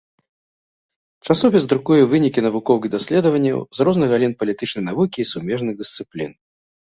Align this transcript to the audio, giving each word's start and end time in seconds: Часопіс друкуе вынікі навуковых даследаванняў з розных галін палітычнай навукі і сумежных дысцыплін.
Часопіс 1.27 1.65
друкуе 1.73 1.99
вынікі 2.13 2.43
навуковых 2.47 2.87
даследаванняў 2.95 3.59
з 3.79 3.87
розных 3.89 4.07
галін 4.15 4.33
палітычнай 4.39 4.83
навукі 4.89 5.17
і 5.25 5.27
сумежных 5.35 5.73
дысцыплін. 5.83 6.31